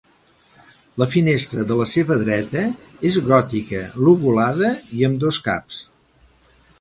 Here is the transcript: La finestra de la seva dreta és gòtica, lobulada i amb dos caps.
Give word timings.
La 1.01 1.07
finestra 1.15 1.65
de 1.71 1.77
la 1.81 1.85
seva 1.91 2.17
dreta 2.23 2.63
és 3.11 3.19
gòtica, 3.27 3.83
lobulada 4.07 4.73
i 5.01 5.09
amb 5.11 5.21
dos 5.25 5.39
caps. 5.49 5.83